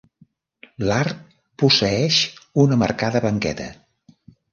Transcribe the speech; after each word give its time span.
L'arc 0.85 1.19
posseeix 1.63 2.17
una 2.63 2.79
marcada 2.85 3.21
banqueta. 3.27 3.69